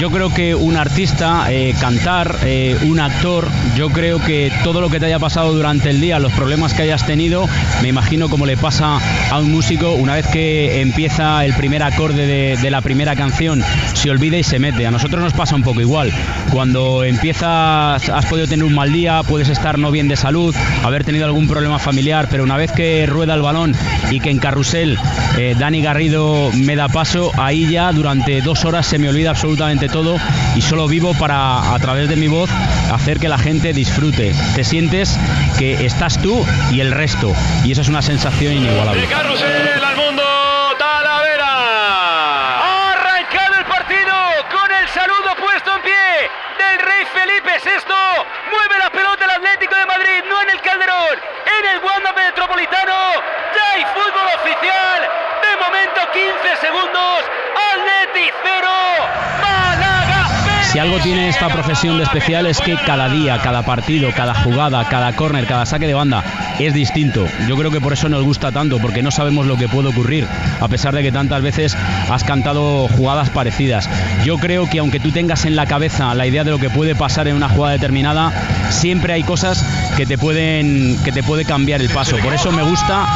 yo 0.00 0.12
creo 0.12 0.32
que 0.32 0.54
un 0.54 0.76
artista, 0.76 1.46
eh, 1.50 1.74
cantar, 1.80 2.36
eh, 2.44 2.78
un 2.82 3.00
actor, 3.00 3.48
yo 3.76 3.90
creo 3.90 4.22
que 4.22 4.52
todo 4.62 4.80
lo 4.80 4.88
que 4.88 5.00
te 5.00 5.06
haya 5.06 5.18
pasado 5.18 5.52
durante 5.52 5.90
el 5.90 6.00
día, 6.00 6.20
los 6.20 6.32
problemas 6.32 6.74
que 6.74 6.82
hayas 6.82 7.04
tenido, 7.04 7.48
me 7.82 7.88
imagino 7.88 8.28
como 8.28 8.46
le 8.46 8.56
pasa 8.56 8.98
a 9.32 9.38
un 9.40 9.50
músico, 9.50 9.94
una 9.94 10.14
vez 10.14 10.28
que 10.28 10.80
empieza 10.80 11.44
el 11.44 11.54
primer 11.54 11.82
acorde 11.82 12.24
de, 12.24 12.56
de 12.56 12.70
la 12.70 12.82
primera 12.82 13.16
canción, 13.16 13.64
se 13.94 14.12
olvida 14.12 14.38
y 14.38 14.44
se 14.44 14.60
mete. 14.60 14.86
A 14.86 14.92
nosotros 14.92 15.20
nos 15.20 15.32
pasa 15.32 15.56
un 15.56 15.64
poco 15.64 15.80
igual. 15.80 16.12
Cuando 16.52 17.02
empiezas, 17.02 18.08
has 18.08 18.26
podido 18.26 18.46
tener 18.46 18.64
un 18.64 18.74
mal 18.76 18.92
día, 18.92 19.22
puedes 19.24 19.48
estar 19.48 19.76
no 19.76 19.90
bien 19.90 20.06
de 20.06 20.14
salud, 20.14 20.54
haber 20.84 21.02
tenido 21.02 21.24
algún 21.24 21.48
problema 21.48 21.80
familiar, 21.80 22.28
pero 22.30 22.44
una 22.44 22.56
vez 22.56 22.70
que 22.70 22.91
que 22.92 23.06
rueda 23.06 23.32
el 23.32 23.40
balón 23.40 23.74
y 24.10 24.20
que 24.20 24.28
en 24.28 24.38
carrusel 24.38 24.98
eh, 25.38 25.54
Dani 25.58 25.80
Garrido 25.80 26.50
me 26.52 26.76
da 26.76 26.88
paso, 26.88 27.32
ahí 27.38 27.66
ya 27.70 27.90
durante 27.90 28.42
dos 28.42 28.66
horas 28.66 28.84
se 28.84 28.98
me 28.98 29.08
olvida 29.08 29.30
absolutamente 29.30 29.88
todo 29.88 30.18
y 30.54 30.60
solo 30.60 30.86
vivo 30.88 31.14
para, 31.14 31.74
a 31.74 31.78
través 31.78 32.10
de 32.10 32.16
mi 32.16 32.28
voz, 32.28 32.50
hacer 32.92 33.18
que 33.18 33.30
la 33.30 33.38
gente 33.38 33.72
disfrute. 33.72 34.34
Te 34.54 34.62
sientes 34.62 35.18
que 35.58 35.86
estás 35.86 36.20
tú 36.20 36.44
y 36.70 36.80
el 36.80 36.92
resto. 36.92 37.32
Y 37.64 37.72
eso 37.72 37.80
es 37.80 37.88
una 37.88 38.02
sensación 38.02 38.52
inigualable. 38.52 39.00
De 39.00 39.06
carrusel 39.06 39.82
al 39.82 39.96
mundo, 39.96 40.22
Talavera. 40.78 41.42
El 51.72 51.84
Wanda 51.84 52.12
Metropolitano. 52.12 52.92
Ya 53.54 53.64
hay 53.72 53.84
fútbol 53.94 54.28
oficial. 54.36 55.00
De 55.40 55.52
momento 55.56 56.00
15 56.12 56.60
segundos. 56.60 57.18
Atleti 57.72 58.28
0. 58.42 58.68
Málaga 59.40 60.28
Si 60.64 60.78
algo 60.78 60.98
tiene 60.98 61.28
esta 61.28 61.48
profesión 61.48 61.96
de 61.96 62.04
especial 62.04 62.46
es 62.46 62.60
que 62.60 62.76
cada 62.76 63.08
día, 63.08 63.38
cada 63.42 63.62
partido, 63.62 64.10
cada 64.14 64.34
jugada, 64.34 64.86
cada 64.88 65.14
córner, 65.14 65.46
cada 65.46 65.64
saque 65.64 65.86
de 65.86 65.94
banda 65.94 66.22
es 66.58 66.74
distinto. 66.74 67.26
Yo 67.48 67.56
creo 67.56 67.70
que 67.70 67.80
por 67.80 67.92
eso 67.92 68.08
nos 68.08 68.22
gusta 68.22 68.52
tanto, 68.52 68.78
porque 68.78 69.02
no 69.02 69.10
sabemos 69.10 69.46
lo 69.46 69.56
que 69.56 69.68
puede 69.68 69.88
ocurrir, 69.88 70.26
a 70.60 70.68
pesar 70.68 70.94
de 70.94 71.02
que 71.02 71.12
tantas 71.12 71.42
veces 71.42 71.76
has 72.10 72.24
cantado 72.24 72.88
jugadas 72.88 73.30
parecidas. 73.30 73.88
Yo 74.24 74.38
creo 74.38 74.68
que 74.68 74.78
aunque 74.78 75.00
tú 75.00 75.10
tengas 75.10 75.44
en 75.44 75.56
la 75.56 75.66
cabeza 75.66 76.14
la 76.14 76.26
idea 76.26 76.44
de 76.44 76.50
lo 76.50 76.58
que 76.58 76.70
puede 76.70 76.94
pasar 76.94 77.28
en 77.28 77.36
una 77.36 77.48
jugada 77.48 77.72
determinada, 77.72 78.32
siempre 78.70 79.14
hay 79.14 79.22
cosas 79.22 79.64
que 79.96 80.06
te 80.06 80.16
pueden 80.18 80.98
que 81.04 81.12
te 81.12 81.22
puede 81.22 81.44
cambiar 81.44 81.80
el 81.80 81.90
paso. 81.90 82.16
Por 82.18 82.32
eso 82.32 82.50
me 82.50 82.62
gusta 82.62 83.06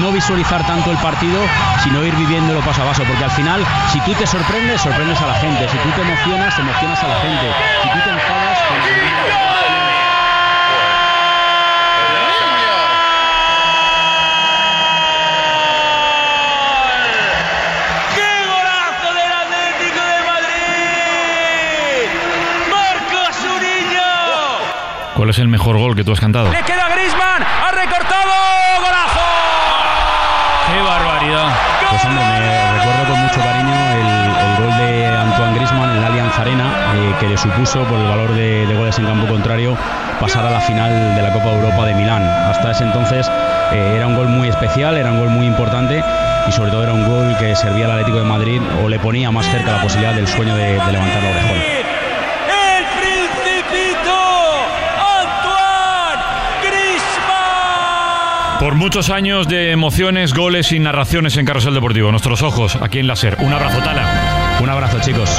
no 0.00 0.12
visualizar 0.12 0.66
tanto 0.66 0.90
el 0.90 0.98
partido, 0.98 1.40
sino 1.82 2.04
ir 2.04 2.14
viviéndolo 2.16 2.60
paso 2.60 2.82
a 2.82 2.86
paso, 2.86 3.04
porque 3.04 3.24
al 3.24 3.30
final, 3.30 3.64
si 3.92 4.00
tú 4.00 4.12
te 4.14 4.26
sorprendes, 4.26 4.80
sorprendes 4.80 5.20
a 5.20 5.26
la 5.26 5.34
gente. 5.34 5.68
Si 5.68 5.76
tú 5.78 5.88
te 5.90 6.02
emocionas, 6.02 6.58
emocionas 6.58 7.02
a 7.02 7.08
la 7.08 7.16
gente. 7.20 7.46
Si 7.82 7.88
tú 7.88 7.98
te 8.04 8.10
enfadas, 8.10 8.58
¡Qué 18.14 18.46
golazo 18.46 19.08
del 19.14 19.32
Atlético 19.32 20.00
de 20.00 20.18
Madrid! 20.30 22.06
¡Marca 22.70 23.32
su 23.32 23.52
niño! 23.60 24.10
¿Cuál 25.16 25.30
es 25.30 25.38
el 25.38 25.48
mejor 25.48 25.78
gol 25.78 25.96
que 25.96 26.04
tú 26.04 26.12
has 26.12 26.20
cantado? 26.20 26.50
Le 26.52 26.62
queda 26.62 26.88
Grisman, 26.94 27.42
ha 27.42 27.70
recortado, 27.72 28.32
golazo. 28.84 29.20
¡Qué 30.68 30.82
barbaridad! 30.82 31.48
Pues 31.88 32.04
hombre, 32.04 32.22
me 32.22 32.72
recuerdo 32.78 33.04
con 33.12 33.20
mucho 33.22 33.40
cariño 33.40 33.74
el, 33.94 34.06
el 34.44 34.56
gol 34.62 34.76
de 34.76 35.06
Antoine 35.06 35.54
Griezmann 35.54 35.90
en 35.90 36.00
la 36.02 36.08
Allianz 36.08 36.38
Arena, 36.38 36.64
eh, 36.96 37.14
que 37.18 37.28
le 37.28 37.38
supuso 37.38 37.82
por 37.84 37.98
el 37.98 38.06
valor 38.08 38.34
de, 38.34 38.66
de 38.66 38.74
goles 38.74 38.98
en 38.98 39.06
campo 39.06 39.26
contrario 39.26 39.74
pasar 40.20 40.44
a 40.44 40.50
la 40.50 40.60
final 40.60 41.14
de 41.14 41.22
la 41.22 41.32
Copa 41.32 41.46
de 41.46 41.56
Europa 41.60 41.86
de 41.86 41.94
Milán. 41.94 42.22
Hasta 42.22 42.72
ese 42.72 42.84
entonces 42.84 43.26
eh, 43.72 43.94
era 43.96 44.06
un 44.06 44.16
gol 44.16 44.28
muy 44.28 44.48
especial, 44.48 44.98
era 44.98 45.12
un 45.12 45.20
gol 45.20 45.30
muy 45.30 45.46
importante 45.46 46.04
y 46.46 46.52
sobre 46.52 46.70
todo 46.70 46.82
era 46.82 46.92
un 46.92 47.06
gol 47.08 47.34
que 47.38 47.56
servía 47.56 47.86
al 47.86 47.92
Atlético 47.92 48.18
de 48.18 48.24
Madrid 48.24 48.60
o 48.84 48.88
le 48.88 48.98
ponía 48.98 49.30
más 49.30 49.46
cerca 49.46 49.72
la 49.72 49.80
posibilidad 49.80 50.12
del 50.14 50.28
sueño 50.28 50.54
de, 50.56 50.72
de 50.78 50.92
levantar 50.92 51.22
la 51.22 51.30
orejón. 51.30 51.56
El 51.56 52.84
principito, 53.00 54.14
Antoine 54.98 56.22
Griezmann. 56.62 58.55
Por 58.66 58.74
muchos 58.74 59.10
años 59.10 59.46
de 59.46 59.70
emociones, 59.70 60.34
goles 60.34 60.72
y 60.72 60.80
narraciones 60.80 61.36
en 61.36 61.46
Carrusel 61.46 61.72
Deportivo. 61.72 62.10
Nuestros 62.10 62.42
ojos 62.42 62.74
aquí 62.74 62.98
en 62.98 63.06
la 63.06 63.14
SER. 63.14 63.36
Un 63.38 63.52
abrazo, 63.52 63.78
Tala. 63.78 64.58
Un 64.60 64.68
abrazo, 64.68 64.98
chicos. 65.00 65.30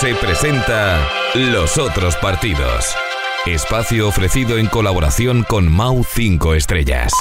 Morse 0.00 0.14
presenta 0.14 1.06
Los 1.34 1.76
otros 1.76 2.16
partidos. 2.16 2.94
Espacio 3.44 4.08
ofrecido 4.08 4.56
en 4.56 4.66
colaboración 4.66 5.42
con 5.42 5.70
Mau 5.70 6.04
5 6.04 6.54
Estrellas. 6.54 7.12